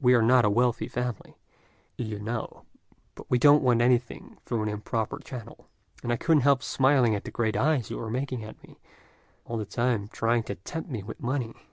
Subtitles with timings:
[0.00, 1.36] "We are not a wealthy family,
[1.96, 2.64] you know,
[3.14, 5.68] but we don't want anything through an improper channel;
[6.02, 8.80] and I couldn't help smiling at the great eyes you were making at me,
[9.44, 11.54] all the time trying to tempt me with money.